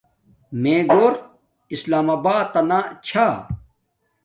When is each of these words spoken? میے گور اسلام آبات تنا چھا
میے 0.61 0.75
گور 0.91 1.13
اسلام 1.73 2.07
آبات 2.15 2.45
تنا 2.53 2.79
چھا 3.07 3.27